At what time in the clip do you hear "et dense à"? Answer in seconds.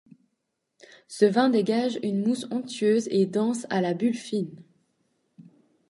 3.11-3.81